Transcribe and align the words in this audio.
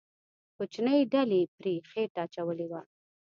کوچنۍ 0.55 1.01
ډلې 1.13 1.41
پرې 1.57 1.73
خېټه 1.89 2.19
اچولې 2.25 2.67
وه. 2.71 2.81